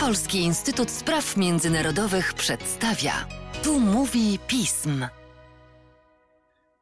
[0.00, 3.12] Polski Instytut Spraw Międzynarodowych przedstawia.
[3.64, 5.06] Tu mówi pism.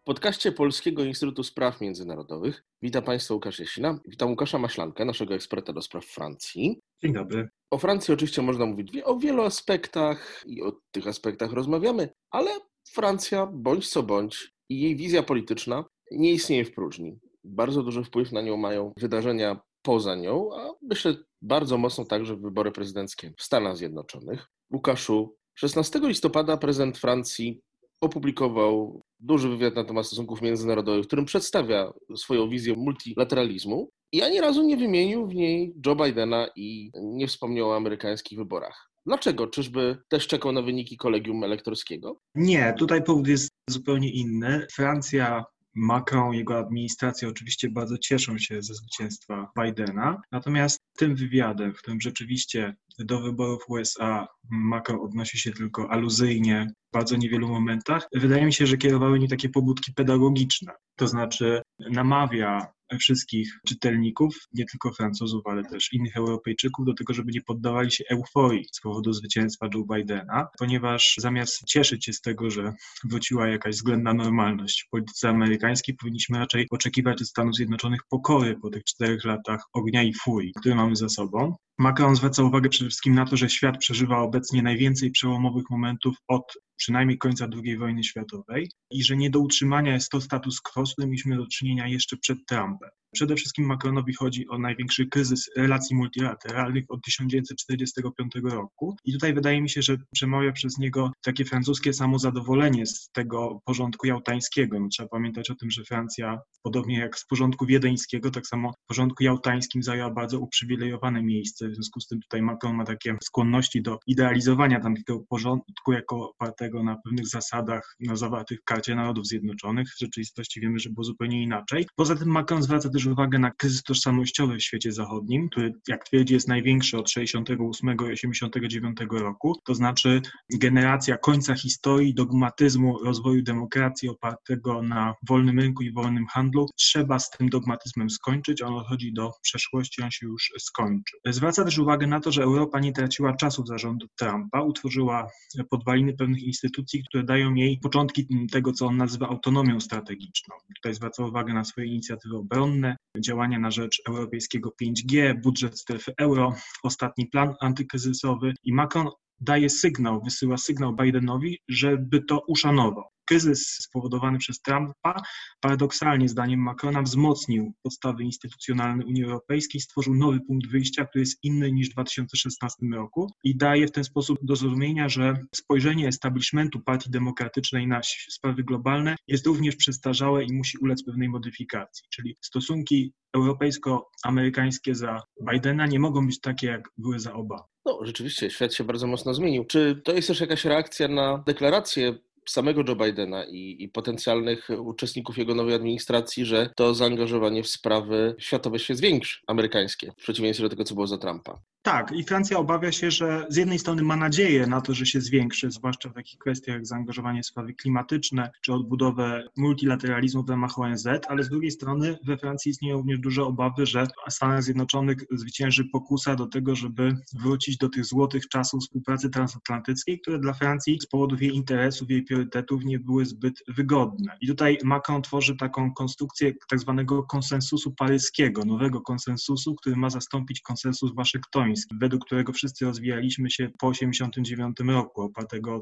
[0.00, 3.98] W podcaście Polskiego Instytutu Spraw Międzynarodowych witam Państwa Łukasz Jasina.
[4.08, 6.80] Witam Łukasza Maślankę, naszego eksperta do spraw Francji.
[7.02, 7.48] Dzień dobry.
[7.70, 12.50] O Francji oczywiście można mówić o wielu aspektach i o tych aspektach rozmawiamy, ale
[12.88, 17.18] Francja, bądź co bądź, i jej wizja polityczna nie istnieje w próżni.
[17.44, 22.72] Bardzo duży wpływ na nią mają wydarzenia poza nią, a myślę bardzo mocno także wybory
[22.72, 24.46] prezydenckie w Stanach Zjednoczonych.
[24.72, 27.60] Łukaszu, 16 listopada prezydent Francji
[28.00, 34.40] opublikował duży wywiad na temat stosunków międzynarodowych, w którym przedstawia swoją wizję multilateralizmu i ani
[34.40, 38.90] razu nie wymienił w niej Joe Bidena i nie wspomniał o amerykańskich wyborach.
[39.06, 39.46] Dlaczego?
[39.46, 42.20] Czyżby też czekał na wyniki kolegium elektorskiego?
[42.34, 44.66] Nie, tutaj powód jest zupełnie inny.
[44.72, 45.44] Francja
[45.74, 52.00] Macron, jego administracja oczywiście bardzo cieszą się ze zwycięstwa Bidena, natomiast tym wywiadem, w którym
[52.00, 58.52] rzeczywiście do wyborów USA Macron odnosi się tylko aluzyjnie w bardzo niewielu momentach, wydaje mi
[58.52, 60.72] się, że kierowały nie takie pobudki pedagogiczne.
[60.96, 67.32] To znaczy namawia wszystkich czytelników, nie tylko Francuzów, ale też innych Europejczyków, do tego, żeby
[67.32, 72.50] nie poddawali się euforii z powodu zwycięstwa Joe Bidena, ponieważ zamiast cieszyć się z tego,
[72.50, 72.72] że
[73.04, 78.70] wróciła jakaś względna normalność w polityce amerykańskiej, powinniśmy raczej oczekiwać od Stanów Zjednoczonych pokory po
[78.70, 81.56] tych czterech latach ognia i furii, które mamy za sobą.
[81.80, 86.52] Macron zwraca uwagę przede wszystkim na to, że świat przeżywa obecnie najwięcej przełomowych momentów od
[86.76, 90.92] przynajmniej końca II wojny światowej i że nie do utrzymania jest to status quo, z
[90.92, 92.90] którym mieliśmy do czynienia jeszcze przed Trumpem.
[93.12, 98.96] Przede wszystkim Macronowi chodzi o największy kryzys relacji multilateralnych od 1945 roku.
[99.04, 104.06] I tutaj wydaje mi się, że przemawia przez niego takie francuskie samozadowolenie z tego porządku
[104.06, 104.80] jałtańskiego.
[104.80, 108.86] No, trzeba pamiętać o tym, że Francja, podobnie jak z porządku wiedeńskiego, tak samo w
[108.86, 111.68] porządku jałtańskim zajęła bardzo uprzywilejowane miejsce.
[111.68, 116.82] W związku z tym tutaj Macron ma takie skłonności do idealizowania tamtego porządku jako opartego
[116.82, 119.88] na pewnych zasadach na zawartych w Karcie Narodów Zjednoczonych.
[119.88, 121.86] W rzeczywistości wiemy, że było zupełnie inaczej.
[121.96, 126.04] Poza tym Macron zwraca też też uwagę na kryzys tożsamościowy w świecie zachodnim, który, jak
[126.04, 129.60] twierdzi, jest największy od 68 i 89 roku.
[129.64, 130.22] To znaczy
[130.54, 136.66] generacja końca historii, dogmatyzmu rozwoju demokracji opartego na wolnym rynku i wolnym handlu.
[136.76, 138.62] Trzeba z tym dogmatyzmem skończyć.
[138.62, 141.16] On odchodzi do przeszłości, on się już skończy.
[141.26, 144.62] Zwraca też uwagę na to, że Europa nie traciła czasu za rządu Trumpa.
[144.62, 145.30] Utworzyła
[145.70, 150.54] podwaliny pewnych instytucji, które dają jej początki tego, co on nazywa autonomią strategiczną.
[150.76, 152.89] Tutaj zwraca uwagę na swoje inicjatywy obronne,
[153.24, 159.08] działania na rzecz europejskiego 5G, budżet strefy euro, ostatni plan antykryzysowy i Macron
[159.40, 163.04] daje sygnał, wysyła sygnał Bidenowi, żeby to uszanował.
[163.30, 165.22] Kryzys spowodowany przez Trumpa
[165.60, 171.72] paradoksalnie zdaniem Macrona wzmocnił podstawy instytucjonalne Unii Europejskiej, stworzył nowy punkt wyjścia, który jest inny
[171.72, 177.10] niż w 2016 roku i daje w ten sposób do zrozumienia, że spojrzenie establishmentu Partii
[177.10, 184.94] Demokratycznej na sprawy globalne jest również przestarzałe i musi ulec pewnej modyfikacji, czyli stosunki europejsko-amerykańskie
[184.94, 187.64] za Bidena nie mogą być takie, jak były za Obama.
[187.84, 189.64] No, rzeczywiście, świat się bardzo mocno zmienił.
[189.64, 192.18] Czy to jest też jakaś reakcja na deklarację
[192.50, 198.34] samego Joe Bidena i, i, potencjalnych uczestników jego nowej administracji, że to zaangażowanie w sprawy
[198.38, 201.60] światowe się zwiększy, amerykańskie, w przeciwieństwie do tego, co było za Trumpa.
[201.82, 205.20] Tak, i Francja obawia się, że z jednej strony ma nadzieję na to, że się
[205.20, 210.78] zwiększy, zwłaszcza w takich kwestiach jak zaangażowanie w sprawy klimatyczne czy odbudowę multilateralizmu w ramach
[210.78, 215.84] ONZ, ale z drugiej strony we Francji istnieją również duże obawy, że Stanach Zjednoczonych zwycięży
[215.92, 221.06] pokusa do tego, żeby wrócić do tych złotych czasów współpracy transatlantyckiej, które dla Francji z
[221.06, 222.39] powodów jej interesów, jej priorytetów
[222.84, 224.36] nie były zbyt wygodne.
[224.40, 230.60] I tutaj Macron tworzy taką konstrukcję tak zwanego konsensusu paryskiego, nowego konsensusu, który ma zastąpić
[230.60, 235.80] konsensus waszyngtoński według którego wszyscy rozwijaliśmy się po 1989 roku, opartego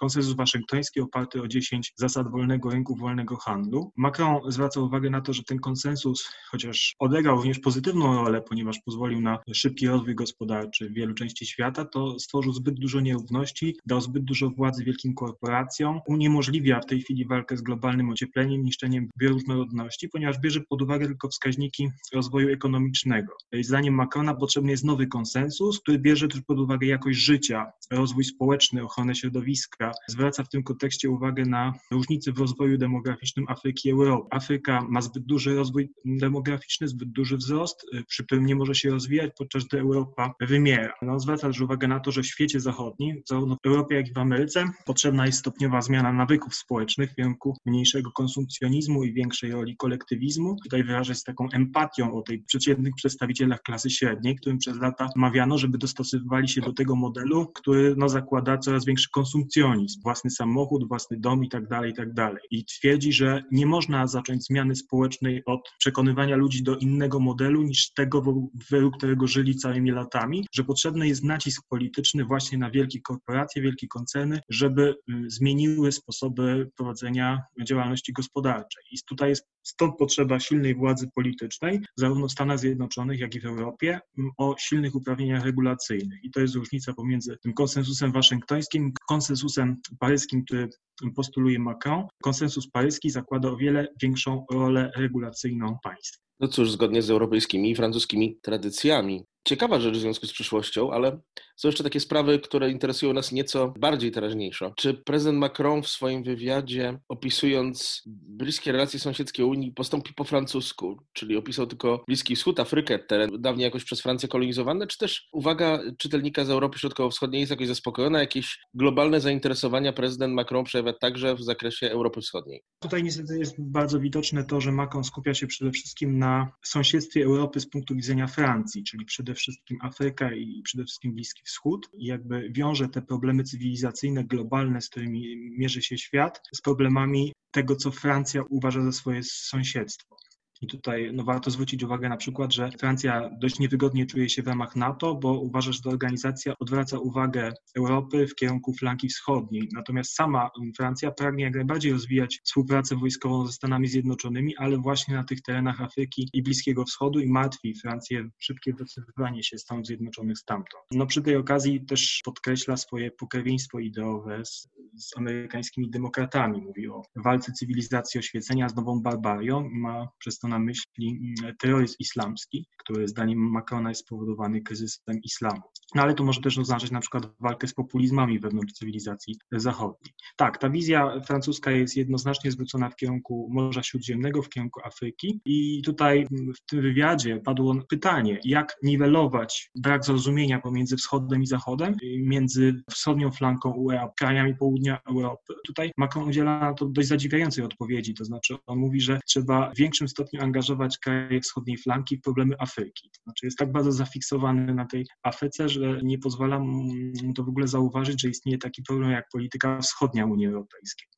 [0.00, 3.92] konsensus waszyngtoński oparty o 10 zasad wolnego rynku, wolnego handlu.
[3.96, 9.20] Macron zwraca uwagę na to, że ten konsensus, chociaż odegrał również pozytywną rolę, ponieważ pozwolił
[9.20, 14.24] na szybki rozwój gospodarczy w wielu części świata, to stworzył zbyt dużo nierówności, dał zbyt
[14.24, 15.65] dużo władzy wielkim korporacjom,
[16.08, 21.28] uniemożliwia w tej chwili walkę z globalnym ociepleniem, niszczeniem bioróżnorodności, ponieważ bierze pod uwagę tylko
[21.28, 23.32] wskaźniki rozwoju ekonomicznego.
[23.62, 28.24] Zdaniem Macrona potrzebny jest nowy nowy konsensus, który bierze też pod uwagę jakość życia, rozwój
[28.24, 29.92] społeczny, ochronę środowiska.
[30.08, 34.28] Zwraca w tym kontekście uwagę na różnice w rozwoju demograficznym Afryki i Europy.
[34.30, 38.90] Afryka ma zbyt duży rozwój demograficzny, zbyt duży wzrost, y, przy którym nie może się
[38.90, 40.92] rozwijać, podczas gdy Europa wymiera.
[41.02, 44.12] No, zwraca też uwagę na to, że w świecie zachodnim, zarówno w Europie, jak i
[44.12, 49.76] w Ameryce, potrzebna jest stopniowa zmiana nawyków społecznych w kierunku mniejszego konsumpcjonizmu i większej roli
[49.76, 50.56] kolektywizmu.
[50.62, 55.58] Tutaj wyrażać z taką empatią o tej przeciętnych przedstawicielach klasy średniej, którym przez lata mawiano,
[55.58, 61.16] żeby dostosowywali się do tego modelu, który no, zakłada coraz większy konsumpcjonizm, własny samochód, własny
[61.20, 62.42] dom i tak dalej, i tak dalej.
[62.50, 67.92] I twierdzi, że nie można zacząć zmiany społecznej od przekonywania ludzi do innego modelu niż
[67.92, 68.22] tego,
[68.70, 73.88] według którego żyli całymi latami, że potrzebny jest nacisk polityczny właśnie na wielkie korporacje, wielkie
[73.88, 78.84] koncerny, żeby y, zmieniły sposoby prowadzenia działalności gospodarczej.
[78.92, 83.46] I tutaj jest stąd potrzeba silnej władzy politycznej, zarówno w Stanach Zjednoczonych, jak i w
[83.46, 84.00] Europie,
[84.38, 86.24] o silnych uprawnieniach regulacyjnych.
[86.24, 90.68] I to jest różnica pomiędzy tym konsensusem waszyngtońskim, konsensusem paryskim, który
[91.16, 92.06] postuluje Macron.
[92.22, 96.18] Konsensus paryski zakłada o wiele większą rolę regulacyjną państw.
[96.40, 101.20] No cóż, zgodnie z europejskimi i francuskimi tradycjami, ciekawa rzecz w związku z przyszłością, ale
[101.56, 104.72] są jeszcze takie sprawy, które interesują nas nieco bardziej teraźniejszo.
[104.76, 111.36] Czy prezydent Macron w swoim wywiadzie, opisując bliskie relacje sąsiedzkie Unii, postąpi po francusku, czyli
[111.36, 116.44] opisał tylko Bliski Wschód, Afrykę, teren dawniej jakoś przez Francję kolonizowane, czy też uwaga czytelnika
[116.44, 121.90] z Europy Środkowo-Wschodniej jest jakoś zaspokojona, jakieś globalne zainteresowania prezydent Macron przejawia także w zakresie
[121.90, 122.62] Europy Wschodniej?
[122.82, 127.60] Tutaj niestety jest bardzo widoczne to, że Macron skupia się przede wszystkim na sąsiedztwie Europy
[127.60, 132.50] z punktu widzenia Francji, czyli przede wszystkim Afryka i przede wszystkim Bliski Wschód i jakby
[132.50, 138.42] wiąże te problemy cywilizacyjne, globalne, z którymi mierzy się świat, z problemami tego, co Francja
[138.50, 140.15] uważa za swoje sąsiedztwo.
[140.60, 144.46] I tutaj no, warto zwrócić uwagę na przykład, że Francja dość niewygodnie czuje się w
[144.46, 149.68] ramach NATO, bo uważa, że ta organizacja odwraca uwagę Europy w kierunku flanki wschodniej.
[149.72, 155.24] Natomiast sama Francja pragnie jak najbardziej rozwijać współpracę wojskową ze Stanami Zjednoczonymi, ale właśnie na
[155.24, 160.84] tych terenach Afryki i Bliskiego Wschodu i martwi Francję szybkie wycofywanie się Stanów Zjednoczonych stamtąd.
[160.90, 166.62] No przy tej okazji też podkreśla swoje pokrewieństwo ideowe z, z amerykańskimi demokratami.
[166.62, 171.56] Mówi o walce cywilizacji oświecenia z nową barbarią i ma przez to na myśli mm,
[171.56, 175.62] terroryzm islamski, który zdaniem Macrona jest spowodowany kryzysem islamu.
[175.94, 180.14] No ale to może też oznaczać na przykład walkę z populizmami wewnątrz cywilizacji zachodniej.
[180.36, 185.82] Tak, ta wizja francuska jest jednoznacznie zwrócona w kierunku Morza Śródziemnego, w kierunku Afryki i
[185.84, 186.26] tutaj
[186.56, 193.30] w tym wywiadzie padło pytanie, jak niwelować brak zrozumienia pomiędzy wschodem i zachodem, między wschodnią
[193.30, 194.54] flanką UE a krajami
[194.86, 195.54] południa Europy.
[195.66, 199.76] Tutaj Macron udziela na to dość zadziwiającej odpowiedzi, to znaczy on mówi, że trzeba w
[199.76, 203.10] większym stopniu angażować kraje wschodniej flanki w problemy Afryki.
[203.10, 207.48] To znaczy jest tak bardzo zafiksowany na tej Afryce, że nie pozwala mu to w
[207.48, 211.08] ogóle zauważyć, że istnieje taki problem jak polityka wschodnia Unii Europejskiej.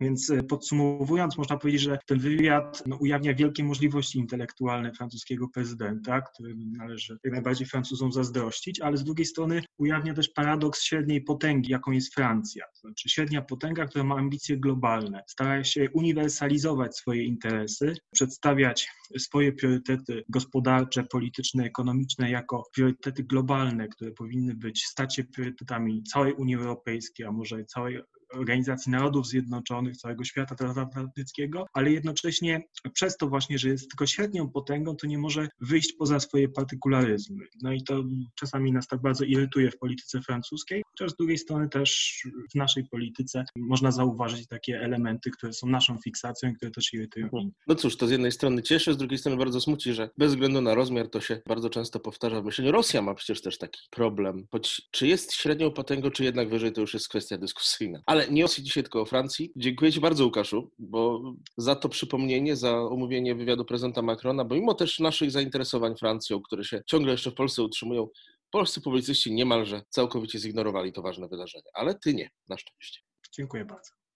[0.00, 6.20] Więc e, podsumowując, można powiedzieć, że ten wywiad no, ujawnia wielkie możliwości intelektualne francuskiego prezydenta,
[6.20, 11.72] który należy jak najbardziej Francuzom zazdrościć, ale z drugiej strony ujawnia też paradoks średniej potęgi,
[11.72, 12.64] jaką jest Francja.
[12.64, 19.52] To znaczy średnia potęga, która ma ambicje globalne, stara się uniwersalizować swoje interesy, przedstawiać swoje
[19.52, 26.54] priorytety gospodarcze, polityczne, ekonomiczne jako priorytety globalne, które powinny być, stać się priorytetami całej Unii
[26.54, 28.00] Europejskiej, a może całej
[28.32, 34.50] Organizacji Narodów Zjednoczonych, całego świata transatlantyckiego, ale jednocześnie przez to właśnie, że jest tylko średnią
[34.50, 37.44] potęgą, to nie może wyjść poza swoje partykularyzmy.
[37.62, 38.04] No i to
[38.34, 42.18] czasami nas tak bardzo irytuje w polityce francuskiej, chociaż z drugiej strony też
[42.52, 47.24] w naszej polityce można zauważyć takie elementy, które są naszą fiksacją i które też irytują
[47.24, 47.50] mhm.
[47.66, 50.60] No cóż, to z jednej strony cieszy, z drugiej strony bardzo smuci, że bez względu
[50.60, 52.72] na rozmiar to się bardzo często powtarza w myśleniu.
[52.72, 54.46] Rosja ma przecież też taki problem.
[54.50, 58.02] Choć czy jest średnią potęgą, czy jednak wyżej, to już jest kwestia dyskusyjna.
[58.06, 59.52] Ale ale nie o dzisiaj, tylko o Francji.
[59.56, 61.22] Dziękuję Ci bardzo, Łukaszu, bo
[61.56, 66.64] za to przypomnienie, za omówienie wywiadu prezydenta Macrona, bo mimo też naszych zainteresowań Francją, które
[66.64, 68.08] się ciągle jeszcze w Polsce utrzymują,
[68.50, 71.70] polscy publicyści niemalże całkowicie zignorowali to ważne wydarzenie.
[71.74, 73.00] Ale Ty nie, na szczęście.
[73.32, 73.97] Dziękuję bardzo.